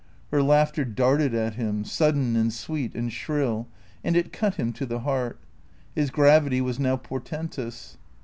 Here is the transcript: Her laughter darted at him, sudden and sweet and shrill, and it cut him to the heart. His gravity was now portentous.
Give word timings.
Her 0.31 0.41
laughter 0.41 0.83
darted 0.83 1.35
at 1.35 1.53
him, 1.53 1.85
sudden 1.85 2.35
and 2.35 2.51
sweet 2.51 2.95
and 2.95 3.13
shrill, 3.13 3.67
and 4.03 4.15
it 4.15 4.33
cut 4.33 4.55
him 4.55 4.73
to 4.73 4.87
the 4.87 5.01
heart. 5.01 5.37
His 5.93 6.09
gravity 6.09 6.59
was 6.59 6.79
now 6.79 6.97
portentous. 6.97 7.97